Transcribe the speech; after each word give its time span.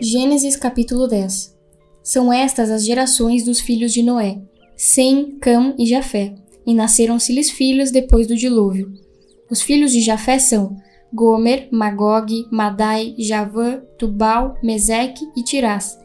Gênesis 0.00 0.54
capítulo 0.54 1.08
10 1.08 1.58
São 2.00 2.32
estas 2.32 2.70
as 2.70 2.84
gerações 2.84 3.44
dos 3.44 3.60
filhos 3.60 3.92
de 3.92 4.00
Noé, 4.00 4.40
Sem, 4.76 5.38
Cam 5.40 5.74
e 5.76 5.84
Jafé, 5.84 6.36
e 6.64 6.72
nasceram-se-lhes 6.72 7.50
filhos 7.50 7.90
depois 7.90 8.28
do 8.28 8.36
dilúvio. 8.36 8.92
Os 9.50 9.60
filhos 9.60 9.90
de 9.90 10.00
Jafé 10.00 10.38
são 10.38 10.76
Gomer, 11.12 11.68
Magog, 11.72 12.46
Madai, 12.48 13.16
Javã, 13.18 13.80
Tubal, 13.98 14.56
Meseque 14.62 15.24
e 15.36 15.42
Tirás. 15.42 15.98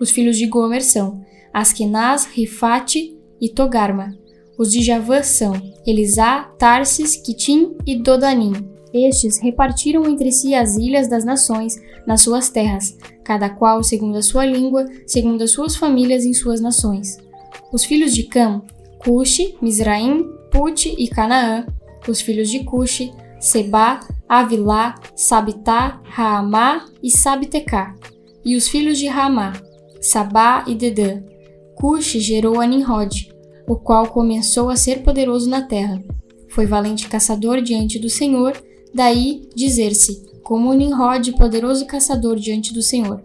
Os 0.00 0.10
filhos 0.10 0.36
de 0.36 0.46
Gomer 0.46 0.82
são 0.82 1.24
Askenaz, 1.52 2.24
Rifate 2.24 3.16
e 3.40 3.48
Togarma. 3.48 4.18
Os 4.58 4.72
de 4.72 4.82
Javã 4.82 5.22
são 5.22 5.52
Elisá, 5.86 6.52
Tarsis, 6.58 7.16
Quitim 7.16 7.76
e 7.86 7.94
Dodanim. 7.94 8.73
Estes 8.94 9.38
repartiram 9.38 10.08
entre 10.08 10.30
si 10.30 10.54
as 10.54 10.76
ilhas 10.76 11.08
das 11.08 11.24
nações 11.24 11.74
nas 12.06 12.20
suas 12.20 12.48
terras, 12.48 12.96
cada 13.24 13.50
qual 13.50 13.82
segundo 13.82 14.16
a 14.16 14.22
sua 14.22 14.46
língua, 14.46 14.86
segundo 15.04 15.42
as 15.42 15.50
suas 15.50 15.74
famílias 15.74 16.24
em 16.24 16.32
suas 16.32 16.60
nações. 16.60 17.18
Os 17.72 17.84
filhos 17.84 18.14
de 18.14 18.22
Cam, 18.22 18.62
Cuxi, 19.04 19.56
Misraim, 19.60 20.24
Put 20.50 20.94
e 20.96 21.08
Canaã. 21.08 21.66
Os 22.06 22.20
filhos 22.20 22.48
de 22.48 22.62
Cuxi, 22.62 23.12
Seba, 23.40 23.98
Avilá, 24.28 24.94
Sabitá, 25.16 26.00
Raamá 26.04 26.86
e 27.02 27.10
Sabtecá. 27.10 27.96
E 28.44 28.54
os 28.54 28.68
filhos 28.68 28.98
de 28.98 29.08
Raamá, 29.08 29.54
Sabá 30.00 30.64
e 30.68 30.74
Dedã. 30.76 31.20
Cuxi 31.74 32.20
gerou 32.20 32.60
a 32.60 32.66
Nimrod, 32.66 33.28
o 33.66 33.74
qual 33.74 34.06
começou 34.06 34.70
a 34.70 34.76
ser 34.76 35.02
poderoso 35.02 35.50
na 35.50 35.62
terra. 35.62 36.00
Foi 36.50 36.66
valente 36.66 37.08
caçador 37.08 37.60
diante 37.60 37.98
do 37.98 38.08
Senhor, 38.08 38.52
daí 38.94 39.48
dizer-se, 39.54 40.24
como 40.42 40.72
Nimrod, 40.72 41.32
poderoso 41.32 41.86
caçador 41.86 42.36
diante 42.36 42.72
do 42.72 42.82
Senhor. 42.82 43.24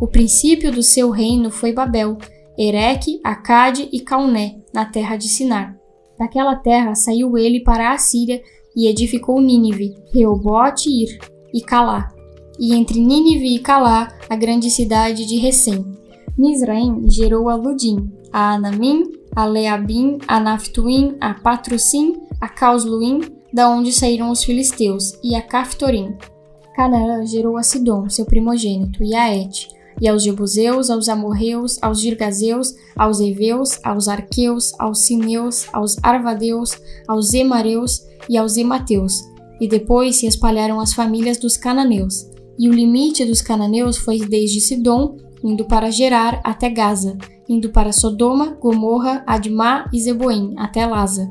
O 0.00 0.06
princípio 0.06 0.72
do 0.72 0.82
seu 0.82 1.10
reino 1.10 1.50
foi 1.50 1.72
Babel, 1.72 2.16
Ereque, 2.56 3.20
Acade 3.22 3.88
e 3.92 4.00
Cauné, 4.00 4.56
na 4.72 4.84
terra 4.84 5.16
de 5.16 5.28
Sinar. 5.28 5.76
Daquela 6.18 6.56
terra 6.56 6.94
saiu 6.94 7.36
ele 7.36 7.60
para 7.60 7.90
a 7.90 7.94
Assíria 7.94 8.40
e 8.76 8.86
edificou 8.86 9.40
Nínive, 9.40 9.94
Reobote 10.12 10.88
Ir 10.88 11.18
e 11.52 11.60
Calá, 11.60 12.08
e 12.58 12.74
entre 12.74 13.00
Nínive 13.00 13.54
e 13.54 13.58
Calá 13.58 14.08
a 14.30 14.36
grande 14.36 14.70
cidade 14.70 15.26
de 15.26 15.36
Recém. 15.36 15.84
Misraim 16.38 17.10
gerou 17.10 17.48
a 17.48 17.54
Ludim, 17.54 18.10
a 18.32 18.54
Anamim, 18.54 19.04
a 19.34 19.44
Leabim, 19.44 20.18
a 20.26 20.40
Naftuim, 20.40 21.16
a 21.20 21.34
Patrocim, 21.34 22.22
a 22.40 22.48
Causluim, 22.48 23.20
da 23.52 23.68
onde 23.68 23.92
saíram 23.92 24.30
os 24.30 24.42
filisteus, 24.42 25.18
e 25.22 25.34
a 25.34 25.42
Caftorim. 25.42 26.16
Canaã 26.74 27.24
gerou 27.26 27.56
a 27.56 27.62
Sidom, 27.62 28.08
seu 28.08 28.24
primogênito, 28.24 29.04
e 29.04 29.14
a 29.14 29.34
Et, 29.34 29.68
e 30.00 30.08
aos 30.08 30.22
Jebuseus, 30.22 30.90
aos 30.90 31.08
Amorreus, 31.08 31.78
aos 31.82 32.00
Girgazeus, 32.00 32.74
aos 32.96 33.20
Eveus, 33.20 33.78
aos 33.84 34.08
Arqueus, 34.08 34.72
aos 34.78 35.00
Sineus, 35.00 35.66
aos 35.72 35.96
Arvadeus, 36.02 36.78
aos 37.06 37.34
Emareus 37.34 38.02
e 38.28 38.36
aos 38.36 38.56
Emateus. 38.56 39.22
E 39.60 39.68
depois 39.68 40.16
se 40.16 40.26
espalharam 40.26 40.80
as 40.80 40.92
famílias 40.92 41.36
dos 41.36 41.56
cananeus. 41.56 42.26
E 42.58 42.68
o 42.68 42.72
limite 42.72 43.24
dos 43.24 43.40
cananeus 43.40 43.96
foi 43.96 44.18
desde 44.18 44.60
Sidom, 44.60 45.16
indo 45.44 45.64
para 45.64 45.90
Gerar 45.90 46.40
até 46.42 46.68
Gaza, 46.68 47.16
indo 47.48 47.70
para 47.70 47.92
Sodoma, 47.92 48.56
Gomorra, 48.60 49.22
Admá 49.26 49.88
e 49.92 50.00
Zeboim, 50.00 50.54
até 50.56 50.86
Laza. 50.86 51.30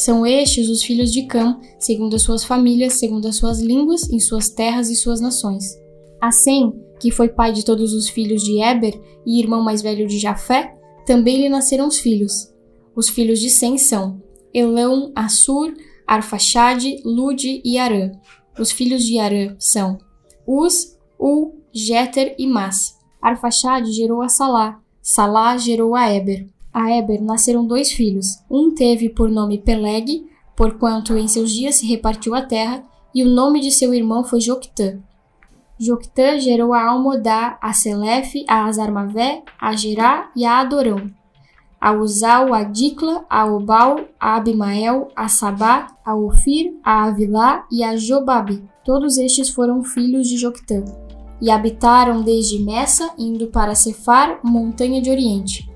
São 0.00 0.24
estes 0.24 0.70
os 0.70 0.82
filhos 0.82 1.12
de 1.12 1.26
Cam, 1.26 1.60
segundo 1.78 2.16
as 2.16 2.22
suas 2.22 2.42
famílias, 2.42 2.94
segundo 2.94 3.28
as 3.28 3.36
suas 3.36 3.60
línguas, 3.60 4.08
em 4.08 4.18
suas 4.18 4.48
terras 4.48 4.88
e 4.88 4.96
suas 4.96 5.20
nações. 5.20 5.78
Assim, 6.18 6.72
que 6.98 7.10
foi 7.10 7.28
pai 7.28 7.52
de 7.52 7.62
todos 7.62 7.92
os 7.92 8.08
filhos 8.08 8.42
de 8.42 8.62
Eber 8.62 8.98
e 9.26 9.38
irmão 9.38 9.62
mais 9.62 9.82
velho 9.82 10.06
de 10.06 10.18
Jafé, 10.18 10.74
também 11.04 11.42
lhe 11.42 11.50
nasceram 11.50 11.86
os 11.86 11.98
filhos. 11.98 12.50
Os 12.96 13.10
filhos 13.10 13.40
de 13.40 13.50
Sem 13.50 13.76
são 13.76 14.22
Elão, 14.54 15.12
Assur, 15.14 15.74
Arfaxade, 16.06 17.02
Lude 17.04 17.60
e 17.62 17.76
Arã. 17.76 18.10
Os 18.58 18.70
filhos 18.70 19.04
de 19.04 19.18
Arã 19.18 19.54
são 19.58 19.98
Uz, 20.46 20.98
U, 21.18 21.56
Jeter 21.74 22.34
e 22.38 22.46
Mas. 22.46 22.96
Arfaxade 23.20 23.92
gerou 23.92 24.22
a 24.22 24.30
Salá, 24.30 24.80
Salá 25.02 25.58
gerou 25.58 25.94
a 25.94 26.10
Eber. 26.10 26.48
A 26.72 26.90
Eber 26.96 27.20
nasceram 27.22 27.66
dois 27.66 27.90
filhos. 27.90 28.42
Um 28.50 28.72
teve 28.72 29.08
por 29.08 29.28
nome 29.28 29.58
Peleg, 29.58 30.26
porquanto 30.56 31.16
em 31.16 31.26
seus 31.26 31.50
dias 31.50 31.76
se 31.76 31.86
repartiu 31.86 32.34
a 32.34 32.42
terra, 32.42 32.84
e 33.14 33.24
o 33.24 33.28
nome 33.28 33.60
de 33.60 33.72
seu 33.72 33.92
irmão 33.92 34.22
foi 34.22 34.40
Joctã. 34.40 34.98
Joctã 35.78 36.38
gerou 36.38 36.72
a 36.72 36.90
Almodá, 36.90 37.58
a 37.60 37.72
Selefe, 37.72 38.44
a 38.46 38.66
Azarmavé, 38.66 39.42
a 39.58 39.72
Gerá 39.72 40.30
e 40.36 40.44
a 40.44 40.60
Adorão. 40.60 41.10
A 41.80 41.92
Uzal, 41.92 42.52
a 42.52 42.62
Dicla, 42.62 43.24
a 43.28 43.46
Obal, 43.46 44.00
a 44.20 44.36
Abimael, 44.36 45.08
a 45.16 45.28
Sabá, 45.28 45.86
a 46.04 46.14
Ofir, 46.14 46.74
a 46.84 47.04
Avilá 47.04 47.66
e 47.72 47.82
a 47.82 47.96
Jobabe. 47.96 48.62
Todos 48.84 49.16
estes 49.16 49.48
foram 49.48 49.82
filhos 49.82 50.28
de 50.28 50.36
Joctã 50.36 50.84
e 51.40 51.50
habitaram 51.50 52.20
desde 52.20 52.62
Messa, 52.62 53.10
indo 53.16 53.46
para 53.46 53.74
Cefar, 53.74 54.40
montanha 54.44 55.00
de 55.00 55.10
Oriente. 55.10 55.69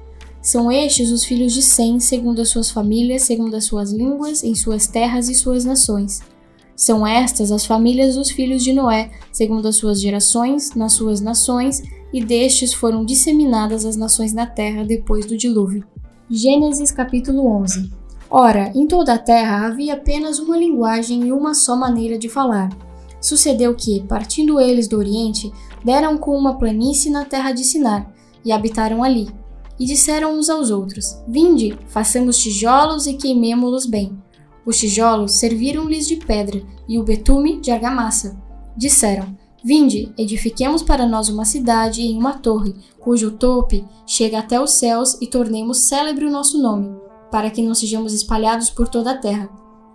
São 0.44 0.71
estes 0.71 1.10
os 1.10 1.25
filhos 1.25 1.55
de 1.55 1.62
Sem, 1.62 1.99
segundo 1.99 2.43
as 2.43 2.50
suas 2.50 2.71
famílias, 2.71 3.22
segundo 3.22 3.55
as 3.55 3.65
suas 3.65 3.91
línguas, 3.91 4.44
em 4.44 4.55
suas 4.55 4.87
terras 4.87 5.31
e 5.31 5.34
suas 5.34 5.65
nações. 5.65 6.21
São 6.77 7.06
estas 7.06 7.50
as 7.50 7.65
famílias 7.65 8.15
dos 8.15 8.31
filhos 8.31 8.62
de 8.62 8.75
Noé, 8.75 9.10
segundo 9.32 9.66
as 9.66 9.77
suas 9.77 9.99
gerações, 10.03 10.75
nas 10.75 10.93
suas 10.93 11.22
nações, 11.22 11.82
e 12.12 12.22
destes 12.22 12.75
foram 12.75 13.06
disseminadas 13.06 13.87
as 13.87 13.97
nações 13.97 14.34
na 14.34 14.47
terra 14.47 14.84
depois 14.84 15.25
do 15.25 15.34
dilúvio. 15.34 15.82
Gênesis 16.28 16.91
capítulo 16.91 17.47
11 17.62 17.91
Ora, 18.28 18.71
em 18.75 18.87
toda 18.87 19.15
a 19.15 19.19
terra 19.19 19.66
havia 19.66 19.94
apenas 19.94 20.38
uma 20.38 20.59
linguagem 20.59 21.26
e 21.26 21.32
uma 21.32 21.55
só 21.55 21.75
maneira 21.75 22.19
de 22.19 22.28
falar. 22.28 22.69
Sucedeu 23.19 23.75
que, 23.75 24.03
partindo 24.03 24.61
eles 24.61 24.88
do 24.88 24.99
Oriente, 24.99 25.50
deram 25.82 26.19
com 26.19 26.37
uma 26.37 26.59
planície 26.59 27.11
na 27.11 27.25
terra 27.25 27.53
de 27.53 27.65
Sinar, 27.65 28.12
e 28.44 28.53
habitaram 28.53 29.03
ali. 29.03 29.26
E 29.79 29.87
disseram 29.87 30.39
uns 30.39 30.49
aos 30.49 30.71
outros: 30.71 31.19
Vinde, 31.27 31.77
façamos 31.89 32.39
tijolos 32.39 33.07
e 33.07 33.15
queimemo-los 33.15 33.87
bem. 33.87 34.17
Os 34.65 34.79
tijolos 34.79 35.33
serviram-lhes 35.33 36.07
de 36.07 36.17
pedra, 36.17 36.62
e 36.89 36.99
o 36.99 37.03
betume 37.03 37.61
de 37.61 37.71
argamassa. 37.71 38.41
Disseram: 38.77 39.37
Vinde, 39.65 40.12
edifiquemos 40.19 40.83
para 40.83 41.07
nós 41.07 41.29
uma 41.29 41.45
cidade 41.45 42.03
em 42.03 42.19
uma 42.19 42.35
torre, 42.35 42.75
cujo 43.01 43.31
tope 43.31 43.85
chega 44.07 44.39
até 44.39 44.61
os 44.61 44.73
céus, 44.73 45.17
e 45.21 45.27
tornemos 45.27 45.87
célebre 45.89 46.27
o 46.27 46.31
nosso 46.31 46.61
nome, 46.61 46.95
para 47.31 47.51
que 47.51 47.62
não 47.62 47.75
sejamos 47.75 48.12
espalhados 48.12 48.71
por 48.71 48.89
toda 48.89 49.12
a 49.12 49.19
terra. 49.19 49.49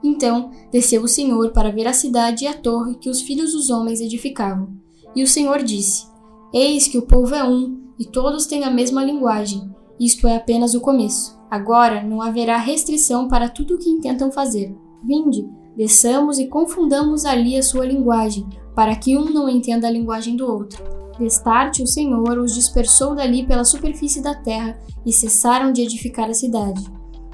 Então 0.03 0.51
desceu 0.71 1.03
o 1.03 1.07
Senhor 1.07 1.51
para 1.51 1.71
ver 1.71 1.87
a 1.87 1.93
cidade 1.93 2.45
e 2.45 2.47
a 2.47 2.53
torre 2.53 2.95
que 2.95 3.09
os 3.09 3.21
filhos 3.21 3.51
dos 3.51 3.69
homens 3.69 4.01
edificavam. 4.01 4.69
E 5.15 5.23
o 5.23 5.27
Senhor 5.27 5.61
disse: 5.63 6.07
Eis 6.53 6.87
que 6.87 6.97
o 6.97 7.03
povo 7.03 7.35
é 7.35 7.43
um, 7.43 7.88
e 7.99 8.05
todos 8.05 8.45
têm 8.45 8.63
a 8.63 8.71
mesma 8.71 9.03
linguagem. 9.03 9.69
Isto 9.99 10.27
é 10.27 10.37
apenas 10.37 10.73
o 10.73 10.79
começo. 10.79 11.37
Agora 11.51 12.01
não 12.01 12.21
haverá 12.21 12.57
restrição 12.57 13.27
para 13.27 13.49
tudo 13.49 13.75
o 13.75 13.77
que 13.77 13.89
intentam 13.89 14.31
fazer. 14.31 14.73
Vinde, 15.03 15.45
desçamos 15.75 16.39
e 16.39 16.47
confundamos 16.47 17.25
ali 17.25 17.57
a 17.57 17.63
sua 17.63 17.85
linguagem, 17.85 18.47
para 18.73 18.95
que 18.95 19.17
um 19.17 19.25
não 19.25 19.49
entenda 19.49 19.87
a 19.87 19.91
linguagem 19.91 20.35
do 20.37 20.49
outro. 20.49 20.81
Destarte 21.19 21.83
o 21.83 21.87
Senhor 21.87 22.37
os 22.37 22.55
dispersou 22.55 23.13
dali 23.13 23.45
pela 23.45 23.65
superfície 23.65 24.21
da 24.21 24.33
terra 24.33 24.79
e 25.05 25.11
cessaram 25.11 25.73
de 25.73 25.81
edificar 25.81 26.29
a 26.29 26.33
cidade. 26.33 26.81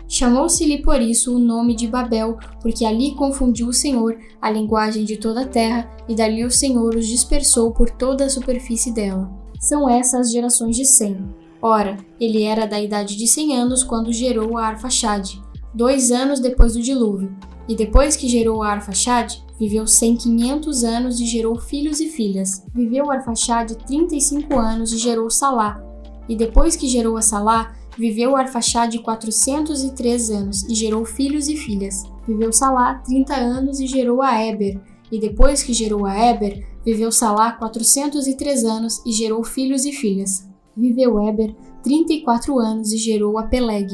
Chamou-se-lhe 0.07 0.81
por 0.81 1.01
isso 1.01 1.35
o 1.35 1.39
nome 1.39 1.75
de 1.75 1.87
Babel, 1.87 2.37
porque 2.61 2.85
ali 2.85 3.15
confundiu 3.15 3.67
o 3.67 3.73
Senhor 3.73 4.17
a 4.41 4.49
linguagem 4.49 5.03
de 5.03 5.17
toda 5.17 5.41
a 5.41 5.47
terra, 5.47 5.89
e 6.07 6.15
dali 6.15 6.43
o 6.43 6.51
Senhor 6.51 6.95
os 6.95 7.07
dispersou 7.07 7.71
por 7.71 7.89
toda 7.89 8.25
a 8.25 8.29
superfície 8.29 8.91
dela. 8.91 9.44
São 9.65 9.89
essas 9.89 10.27
as 10.27 10.31
gerações 10.31 10.75
de 10.75 10.85
Sem. 10.85 11.17
Ora, 11.59 11.97
ele 12.19 12.43
era 12.43 12.67
da 12.67 12.79
idade 12.79 13.17
de 13.17 13.27
cem 13.27 13.57
anos 13.57 13.83
quando 13.83 14.13
gerou 14.13 14.59
a 14.59 14.67
Arfaxade, 14.67 15.41
dois 15.73 16.11
anos 16.11 16.39
depois 16.39 16.75
do 16.75 16.83
dilúvio. 16.83 17.35
E 17.67 17.75
depois 17.75 18.15
que 18.15 18.27
gerou 18.27 18.61
a 18.61 18.73
Arfaxade, 18.73 19.43
viveu 19.59 19.87
cem 19.87 20.15
quinhentos 20.15 20.83
anos 20.83 21.19
e 21.19 21.25
gerou 21.25 21.59
filhos 21.59 21.99
e 21.99 22.09
filhas. 22.09 22.63
Viveu 22.75 23.07
e 23.09 24.21
cinco 24.21 24.59
anos 24.59 24.93
e 24.93 24.99
gerou 24.99 25.31
Salá. 25.31 25.83
E 26.29 26.35
depois 26.35 26.75
que 26.75 26.87
gerou 26.87 27.17
a 27.17 27.23
Salá, 27.23 27.73
Viveu 27.97 28.35
Arfaxade 28.35 28.99
403 28.99 30.29
anos 30.29 30.63
e 30.69 30.75
gerou 30.75 31.03
filhos 31.05 31.47
e 31.47 31.55
filhas. 31.55 32.03
Viveu 32.27 32.53
Salá 32.53 33.01
30 33.03 33.33
anos 33.33 33.79
e 33.79 33.87
gerou 33.87 34.21
a 34.21 34.45
Eber. 34.45 34.79
E 35.11 35.19
depois 35.19 35.63
que 35.63 35.73
gerou 35.73 36.05
a 36.05 36.15
Eber, 36.29 36.74
viveu 36.85 37.11
Salá 37.11 37.51
403 37.53 38.63
anos 38.63 39.01
e 39.05 39.11
gerou 39.11 39.43
filhos 39.43 39.85
e 39.85 39.91
filhas. 39.91 40.47
Viveu 40.77 41.19
Eber 41.21 41.55
34 41.81 42.59
anos 42.59 42.93
e 42.93 42.97
gerou 42.97 43.37
a 43.37 43.43
Peleg. 43.43 43.89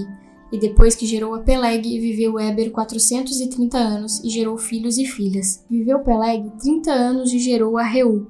E 0.51 0.59
depois 0.59 0.95
que 0.95 1.05
gerou 1.05 1.33
a 1.33 1.39
Peleg, 1.39 1.81
viveu 1.81 2.37
Eber 2.37 2.71
430 2.71 3.77
anos 3.77 4.21
e 4.23 4.29
gerou 4.29 4.57
filhos 4.57 4.97
e 4.97 5.05
filhas. 5.05 5.63
Viveu 5.69 5.99
Peleg 5.99 6.51
30 6.59 6.91
anos 6.91 7.31
e 7.31 7.39
gerou 7.39 7.77
a 7.77 7.83
Reu. 7.83 8.27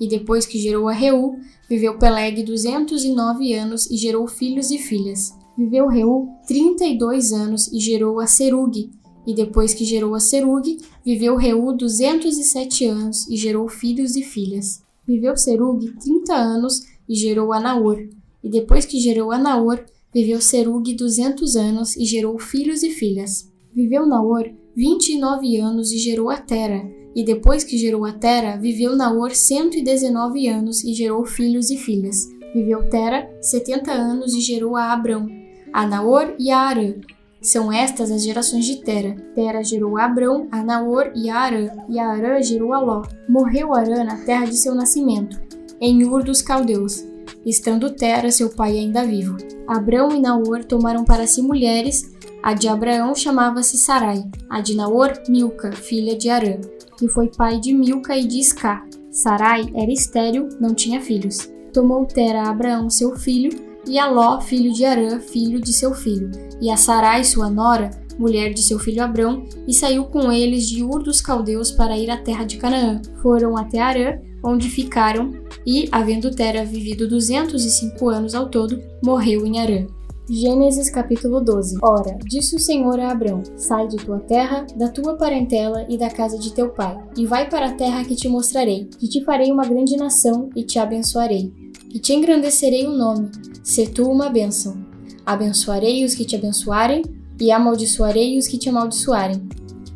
E 0.00 0.08
depois 0.08 0.44
que 0.44 0.58
gerou 0.58 0.88
a 0.88 0.92
Reu, 0.92 1.36
viveu 1.68 1.96
Peleg 1.96 2.42
209 2.42 3.52
anos 3.54 3.88
e 3.88 3.96
gerou 3.96 4.26
filhos 4.26 4.72
e 4.72 4.78
filhas. 4.78 5.32
Viveu 5.56 5.86
Reu 5.86 6.28
32 6.48 7.32
anos 7.32 7.72
e 7.72 7.78
gerou 7.78 8.18
a 8.18 8.26
Serug. 8.26 8.90
E 9.26 9.34
depois 9.34 9.72
que 9.72 9.84
gerou 9.84 10.14
a 10.14 10.20
Serug, 10.20 10.78
viveu 11.04 11.36
Reu 11.36 11.72
207 11.72 12.84
anos 12.86 13.28
e 13.28 13.36
gerou 13.36 13.68
filhos 13.68 14.16
e 14.16 14.22
filhas. 14.22 14.82
Viveu 15.06 15.36
Serug 15.36 15.92
30 16.00 16.34
anos 16.34 16.82
e 17.08 17.14
gerou 17.14 17.52
a 17.52 17.60
Naor. 17.60 18.08
E 18.42 18.48
depois 18.48 18.84
que 18.84 18.98
gerou 18.98 19.30
a 19.30 19.38
Naor, 19.38 19.84
viveu 20.12 20.40
Serug 20.40 20.92
200 20.94 21.56
anos 21.56 21.96
e 21.96 22.04
gerou 22.04 22.38
filhos 22.38 22.82
e 22.82 22.90
filhas. 22.90 23.50
Viveu 23.72 24.06
Naor 24.06 24.50
29 24.74 25.56
anos 25.58 25.92
e 25.92 25.98
gerou 25.98 26.30
a 26.30 26.36
Tera. 26.36 26.82
E 27.14 27.22
depois 27.24 27.62
que 27.62 27.76
gerou 27.76 28.04
a 28.04 28.12
Tera, 28.12 28.56
viveu 28.56 28.96
Naor 28.96 29.32
119 29.32 30.48
anos 30.48 30.82
e 30.82 30.94
gerou 30.94 31.24
filhos 31.24 31.70
e 31.70 31.76
filhas. 31.76 32.26
Viveu 32.54 32.88
Tera 32.88 33.30
70 33.40 33.92
anos 33.92 34.34
e 34.34 34.40
gerou 34.40 34.76
a 34.76 34.92
Abrão, 34.92 35.26
a 35.72 35.86
Naor 35.86 36.34
e 36.38 36.50
a 36.50 36.58
Arã. 36.58 36.94
São 37.42 37.72
estas 37.72 38.12
as 38.12 38.22
gerações 38.22 38.64
de 38.64 38.76
Tera. 38.76 39.16
Tera 39.34 39.64
gerou 39.64 39.98
a 39.98 40.04
Abrão, 40.04 40.46
a 40.52 40.62
Naor 40.62 41.10
e 41.12 41.28
a 41.28 41.40
Arã, 41.40 41.68
e 41.88 41.98
a 41.98 42.08
Arã 42.08 42.40
gerou 42.40 42.72
a 42.72 42.78
Ló. 42.78 43.02
Morreu 43.28 43.74
Arã 43.74 44.04
na 44.04 44.16
terra 44.18 44.44
de 44.44 44.56
seu 44.56 44.76
nascimento, 44.76 45.40
em 45.80 46.04
Ur 46.04 46.22
dos 46.22 46.40
Caldeus, 46.40 47.04
estando 47.44 47.90
Tera, 47.90 48.30
seu 48.30 48.48
pai, 48.50 48.78
ainda 48.78 49.04
vivo. 49.04 49.36
Abrão 49.66 50.12
e 50.12 50.20
Naor 50.20 50.64
tomaram 50.64 51.04
para 51.04 51.26
si 51.26 51.42
mulheres, 51.42 52.12
a 52.40 52.54
de 52.54 52.68
Abraão 52.68 53.12
chamava-se 53.12 53.76
Sarai, 53.76 54.24
a 54.48 54.60
de 54.60 54.76
Naor, 54.76 55.12
Milca, 55.28 55.72
filha 55.72 56.16
de 56.16 56.28
Arã, 56.28 56.60
que 56.96 57.08
foi 57.08 57.28
pai 57.28 57.58
de 57.58 57.74
Milca 57.74 58.16
e 58.16 58.24
de 58.24 58.38
Isca. 58.38 58.84
Sarai 59.10 59.64
era 59.74 59.90
estéril, 59.90 60.48
não 60.60 60.74
tinha 60.74 61.00
filhos. 61.00 61.50
Tomou 61.72 62.06
Tera 62.06 62.42
a 62.42 62.50
Abraão, 62.50 62.88
seu 62.88 63.16
filho, 63.16 63.71
e 63.86 63.98
a 63.98 64.08
Ló, 64.08 64.40
filho 64.40 64.72
de 64.72 64.84
Arã, 64.84 65.18
filho 65.18 65.60
de 65.60 65.72
seu 65.72 65.92
filho, 65.94 66.30
e 66.60 66.70
a 66.70 66.76
Sarai, 66.76 67.24
sua 67.24 67.50
nora, 67.50 67.90
mulher 68.18 68.52
de 68.52 68.62
seu 68.62 68.78
filho 68.78 69.02
Abrão, 69.02 69.44
e 69.66 69.74
saiu 69.74 70.04
com 70.04 70.30
eles 70.30 70.68
de 70.68 70.82
Ur 70.82 71.02
dos 71.02 71.20
Caldeus 71.20 71.72
para 71.72 71.96
ir 71.96 72.10
à 72.10 72.16
terra 72.16 72.44
de 72.44 72.56
Canaã. 72.56 73.00
Foram 73.20 73.56
até 73.56 73.80
Arã, 73.80 74.18
onde 74.44 74.68
ficaram, 74.68 75.32
e, 75.66 75.88
havendo 75.90 76.30
Tera 76.30 76.64
vivido 76.64 77.08
205 77.08 78.08
anos 78.08 78.34
ao 78.34 78.48
todo, 78.48 78.80
morreu 79.04 79.46
em 79.46 79.60
Arã. 79.60 79.86
Gênesis 80.30 80.88
capítulo 80.88 81.40
12 81.40 81.78
Ora, 81.82 82.16
disse 82.24 82.54
o 82.54 82.58
Senhor 82.58 82.98
a 83.00 83.10
Abrão: 83.10 83.42
Sai 83.56 83.88
de 83.88 83.96
tua 83.96 84.20
terra, 84.20 84.64
da 84.76 84.88
tua 84.88 85.16
parentela 85.16 85.84
e 85.88 85.98
da 85.98 86.08
casa 86.08 86.38
de 86.38 86.52
teu 86.54 86.70
pai, 86.70 86.96
e 87.16 87.26
vai 87.26 87.50
para 87.50 87.66
a 87.66 87.74
terra 87.74 88.04
que 88.04 88.14
te 88.14 88.28
mostrarei, 88.28 88.88
que 88.98 89.08
te 89.08 89.24
farei 89.24 89.50
uma 89.50 89.64
grande 89.64 89.96
nação 89.96 90.48
e 90.54 90.62
te 90.62 90.78
abençoarei 90.78 91.52
e 91.92 91.98
te 91.98 92.14
engrandecerei 92.14 92.86
o 92.86 92.92
nome, 92.92 93.30
se 93.62 93.86
tu 93.86 94.10
uma 94.10 94.28
bênção. 94.28 94.76
Abençoarei 95.24 96.04
os 96.04 96.14
que 96.14 96.24
te 96.24 96.36
abençoarem, 96.36 97.02
e 97.40 97.50
amaldiçoarei 97.50 98.38
os 98.38 98.46
que 98.46 98.58
te 98.58 98.68
amaldiçoarem. 98.68 99.42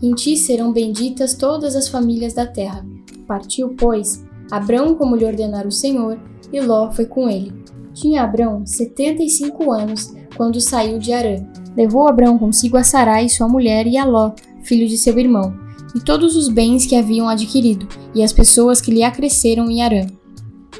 Em 0.02 0.14
ti 0.14 0.36
serão 0.36 0.72
benditas 0.72 1.34
todas 1.34 1.76
as 1.76 1.88
famílias 1.88 2.34
da 2.34 2.46
terra. 2.46 2.84
Partiu, 3.26 3.74
pois, 3.78 4.24
Abrão 4.50 4.94
como 4.94 5.16
lhe 5.16 5.24
ordenara 5.24 5.66
o 5.66 5.72
Senhor, 5.72 6.18
e 6.52 6.60
Ló 6.60 6.90
foi 6.90 7.06
com 7.06 7.28
ele. 7.28 7.52
Tinha 7.94 8.22
Abrão 8.22 8.66
setenta 8.66 9.22
e 9.22 9.28
cinco 9.28 9.72
anos 9.72 10.12
quando 10.36 10.60
saiu 10.60 10.98
de 10.98 11.12
Arã. 11.12 11.36
Levou 11.76 12.08
Abrão 12.08 12.38
consigo 12.38 12.76
a 12.76 12.84
Sarai, 12.84 13.28
sua 13.28 13.48
mulher, 13.48 13.86
e 13.86 13.96
a 13.96 14.04
Ló, 14.04 14.32
filho 14.62 14.88
de 14.88 14.98
seu 14.98 15.18
irmão, 15.18 15.54
e 15.94 16.00
todos 16.00 16.36
os 16.36 16.48
bens 16.48 16.84
que 16.84 16.96
haviam 16.96 17.28
adquirido, 17.28 17.88
e 18.14 18.22
as 18.22 18.32
pessoas 18.32 18.80
que 18.80 18.90
lhe 18.90 19.02
acresceram 19.02 19.70
em 19.70 19.82
Arã. 19.82 20.06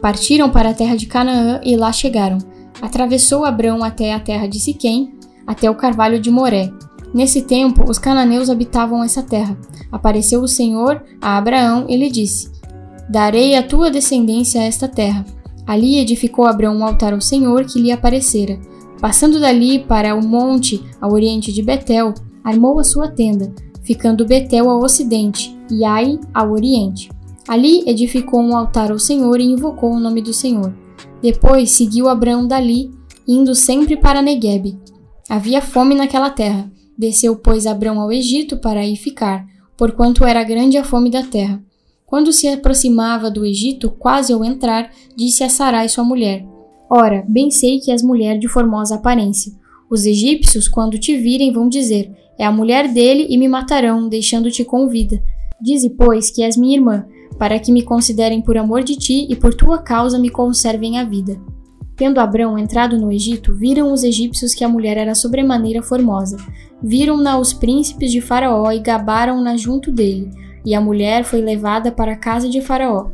Partiram 0.00 0.50
para 0.50 0.70
a 0.70 0.74
terra 0.74 0.96
de 0.96 1.06
Canaã 1.06 1.60
e 1.64 1.76
lá 1.76 1.92
chegaram. 1.92 2.38
Atravessou 2.80 3.44
Abrão 3.44 3.82
até 3.82 4.12
a 4.12 4.20
terra 4.20 4.46
de 4.46 4.60
Siquém, 4.60 5.14
até 5.46 5.70
o 5.70 5.74
carvalho 5.74 6.20
de 6.20 6.30
Moré. 6.30 6.72
Nesse 7.14 7.42
tempo, 7.42 7.88
os 7.88 7.98
cananeus 7.98 8.50
habitavam 8.50 9.02
essa 9.02 9.22
terra. 9.22 9.56
Apareceu 9.90 10.42
o 10.42 10.48
Senhor 10.48 11.02
a 11.20 11.38
Abraão 11.38 11.86
e 11.88 11.96
lhe 11.96 12.10
disse: 12.10 12.50
Darei 13.08 13.56
a 13.56 13.62
tua 13.62 13.90
descendência 13.90 14.62
esta 14.62 14.88
terra. 14.88 15.24
Ali 15.66 15.98
edificou 15.98 16.46
Abrão 16.46 16.76
um 16.76 16.84
altar 16.84 17.12
ao 17.12 17.20
Senhor 17.20 17.64
que 17.64 17.80
lhe 17.80 17.90
aparecera. 17.90 18.58
Passando 19.00 19.40
dali 19.40 19.78
para 19.80 20.14
o 20.14 20.24
monte 20.24 20.82
ao 21.00 21.12
oriente 21.12 21.52
de 21.52 21.62
Betel, 21.62 22.14
armou 22.42 22.78
a 22.78 22.84
sua 22.84 23.08
tenda, 23.08 23.52
ficando 23.82 24.24
Betel 24.26 24.70
ao 24.70 24.80
ocidente 24.80 25.56
e 25.70 25.84
Ai 25.84 26.18
ao 26.32 26.52
oriente. 26.52 27.10
Ali 27.48 27.88
edificou 27.88 28.40
um 28.40 28.56
altar 28.56 28.90
ao 28.90 28.98
Senhor 28.98 29.40
e 29.40 29.44
invocou 29.44 29.92
o 29.92 30.00
nome 30.00 30.20
do 30.20 30.32
Senhor. 30.32 30.72
Depois 31.22 31.70
seguiu 31.70 32.08
Abraão 32.08 32.46
dali, 32.46 32.90
indo 33.26 33.54
sempre 33.54 33.96
para 33.96 34.22
Neguebe. 34.22 34.78
Havia 35.28 35.60
fome 35.60 35.94
naquela 35.94 36.30
terra. 36.30 36.70
Desceu, 36.96 37.36
pois, 37.36 37.66
Abraão 37.66 38.00
ao 38.00 38.12
Egito 38.12 38.56
para 38.58 38.80
aí 38.80 38.96
ficar, 38.96 39.44
porquanto 39.76 40.24
era 40.24 40.44
grande 40.44 40.78
a 40.78 40.84
fome 40.84 41.10
da 41.10 41.22
terra. 41.22 41.62
Quando 42.06 42.32
se 42.32 42.46
aproximava 42.46 43.30
do 43.30 43.44
Egito, 43.44 43.90
quase 43.90 44.32
ao 44.32 44.44
entrar, 44.44 44.90
disse 45.16 45.42
a 45.42 45.48
Sarai, 45.48 45.88
sua 45.88 46.04
mulher: 46.04 46.46
Ora, 46.88 47.24
bem 47.28 47.50
sei 47.50 47.80
que 47.80 47.90
és 47.90 48.02
mulher 48.02 48.38
de 48.38 48.48
formosa 48.48 48.94
aparência. 48.94 49.52
Os 49.90 50.06
egípcios, 50.06 50.68
quando 50.68 50.98
te 50.98 51.16
virem, 51.16 51.52
vão 51.52 51.68
dizer: 51.68 52.10
É 52.38 52.44
a 52.44 52.52
mulher 52.52 52.92
dele 52.92 53.26
e 53.28 53.36
me 53.36 53.48
matarão, 53.48 54.08
deixando-te 54.08 54.64
com 54.64 54.88
vida. 54.88 55.20
Dize, 55.60 55.90
pois, 55.90 56.30
que 56.30 56.42
és 56.42 56.56
minha 56.56 56.76
irmã, 56.76 57.04
para 57.38 57.58
que 57.58 57.72
me 57.72 57.82
considerem 57.82 58.40
por 58.40 58.56
amor 58.56 58.82
de 58.82 58.96
ti 58.96 59.26
e 59.28 59.36
por 59.36 59.54
tua 59.54 59.78
causa 59.78 60.18
me 60.18 60.30
conservem 60.30 60.98
a 60.98 61.04
vida. 61.04 61.40
Tendo 61.96 62.20
Abrão 62.20 62.58
entrado 62.58 62.98
no 62.98 63.10
Egito, 63.10 63.54
viram 63.54 63.90
os 63.92 64.04
egípcios 64.04 64.52
que 64.52 64.62
a 64.62 64.68
mulher 64.68 64.98
era 64.98 65.14
sobremaneira 65.14 65.82
formosa. 65.82 66.36
Viram-na 66.82 67.38
os 67.38 67.54
príncipes 67.54 68.12
de 68.12 68.20
Faraó 68.20 68.70
e 68.70 68.80
gabaram-na 68.80 69.56
junto 69.56 69.90
dele, 69.90 70.30
e 70.64 70.74
a 70.74 70.80
mulher 70.80 71.24
foi 71.24 71.40
levada 71.40 71.90
para 71.90 72.12
a 72.12 72.16
casa 72.16 72.50
de 72.50 72.60
Faraó. 72.60 73.08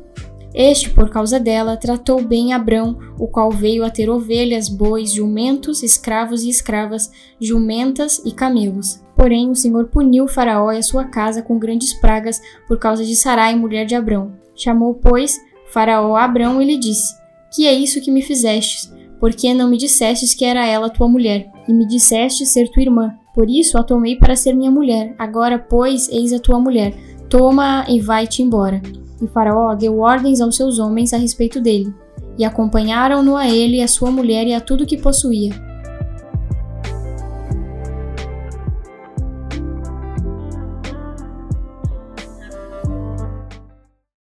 Este, 0.55 0.91
por 0.91 1.09
causa 1.09 1.41
dela, 1.41 1.77
tratou 1.77 2.23
bem 2.23 2.53
Abrão, 2.53 2.99
o 3.19 3.27
qual 3.27 3.51
veio 3.51 3.85
a 3.85 3.91
ter 3.91 4.11
ovelhas, 4.11 4.69
bois, 4.69 5.13
jumentos, 5.13 5.83
escravos 5.83 6.43
e 6.43 6.51
escravas, 6.51 7.11
jumentas 7.41 8.21
e 8.25 8.33
camelos. 8.33 9.03
Porém, 9.17 9.51
o 9.51 9.57
Senhor 9.57 9.87
puniu 9.87 10.29
Faraó 10.29 10.71
e 10.73 10.79
a 10.79 10.83
sua 10.83 11.05
casa 11.05 11.43
com 11.43 11.59
grandes 11.59 11.95
pragas 11.95 12.41
por 12.67 12.79
causa 12.79 13.05
de 13.05 13.17
Sarai, 13.17 13.55
mulher 13.55 13.87
de 13.87 13.95
Abrão. 13.95 14.33
Chamou, 14.55 14.95
pois, 14.95 15.41
Faraó 15.73 16.17
a 16.17 16.25
Abrão 16.25 16.61
e 16.61 16.67
lhe 16.67 16.77
disse: 16.77 17.15
Que 17.55 17.67
é 17.67 17.73
isso 17.73 18.01
que 18.01 18.11
me 18.11 18.21
fizestes? 18.21 18.93
Por 19.19 19.33
que 19.33 19.55
não 19.55 19.71
me 19.71 19.79
dissestes 19.79 20.35
que 20.35 20.45
era 20.45 20.67
ela 20.67 20.91
tua 20.91 21.09
mulher? 21.09 21.49
E 21.69 21.73
me 21.73 21.87
disseste 21.87 22.45
ser 22.45 22.69
tua 22.69 22.83
irmã. 22.83 23.15
Por 23.35 23.49
isso 23.49 23.79
a 23.79 23.83
tomei 23.83 24.17
para 24.17 24.37
ser 24.37 24.53
minha 24.53 24.71
mulher. 24.71 25.15
Agora, 25.19 25.59
pois, 25.59 26.09
eis 26.09 26.33
a 26.33 26.39
tua 26.39 26.59
mulher. 26.59 26.93
Toma-a 27.31 27.89
e 27.89 28.01
vai-te 28.01 28.43
embora. 28.43 28.83
E 29.23 29.29
Faraó 29.29 29.75
deu 29.75 30.01
ordens 30.01 30.41
aos 30.41 30.57
seus 30.57 30.79
homens 30.79 31.13
a 31.13 31.17
respeito 31.17 31.61
dele, 31.61 31.95
e 32.37 32.45
acompanharam-no 32.45 33.37
a 33.37 33.49
ele, 33.49 33.81
a 33.81 33.89
sua 33.89 34.11
mulher 34.11 34.47
e 34.47 34.53
a 34.53 34.61
tudo 34.61 34.85
que 34.85 34.97
possuía. 34.97 35.72